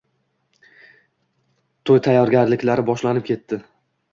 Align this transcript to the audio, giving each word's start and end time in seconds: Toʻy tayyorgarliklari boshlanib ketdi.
Toʻy 1.91 2.01
tayyorgarliklari 2.07 2.87
boshlanib 2.89 3.29
ketdi. 3.31 3.63